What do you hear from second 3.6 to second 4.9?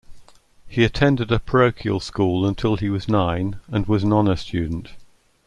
and was an honor student.